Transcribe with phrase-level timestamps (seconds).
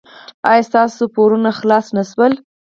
[0.49, 2.33] ایا ستاسو پورونه خلاص نه شول؟